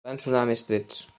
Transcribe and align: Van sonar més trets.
Van 0.09 0.19
sonar 0.23 0.41
més 0.53 0.67
trets. 0.71 1.03